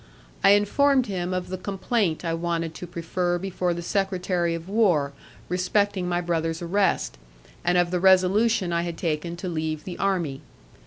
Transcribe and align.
I 0.43 0.53
informed 0.53 1.05
him 1.05 1.31
of 1.31 1.49
the 1.49 1.59
complaint 1.59 2.25
I 2.25 2.33
wanted 2.33 2.73
to 2.73 2.87
prefer 2.87 3.37
before 3.37 3.71
the 3.71 3.83
secretary 3.83 4.55
of 4.55 4.67
war 4.67 5.13
respecting 5.47 6.09
my 6.09 6.21
brother's 6.21 6.59
arrest, 6.59 7.19
and 7.63 7.77
of 7.77 7.91
the 7.91 7.99
resolution 7.99 8.73
I 8.73 8.81
had 8.81 8.97
taken 8.97 9.35
to 9.37 9.47
leave 9.47 9.83
the 9.83 9.99
army. 9.99 10.41